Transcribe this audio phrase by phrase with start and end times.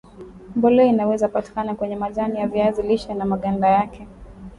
[0.55, 4.07] mbolea inaweza patikana kwenye majani ya viazi lishe na maganda yake